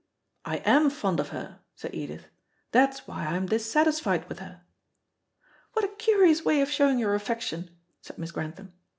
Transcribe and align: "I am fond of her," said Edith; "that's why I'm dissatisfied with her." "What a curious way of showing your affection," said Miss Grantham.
"I 0.45 0.63
am 0.65 0.89
fond 0.89 1.19
of 1.19 1.29
her," 1.29 1.59
said 1.75 1.93
Edith; 1.93 2.25
"that's 2.71 3.05
why 3.05 3.27
I'm 3.27 3.45
dissatisfied 3.45 4.27
with 4.27 4.39
her." 4.39 4.61
"What 5.73 5.85
a 5.85 5.89
curious 5.93 6.43
way 6.43 6.61
of 6.61 6.71
showing 6.71 6.97
your 6.97 7.13
affection," 7.13 7.69
said 8.01 8.17
Miss 8.17 8.31
Grantham. 8.31 8.73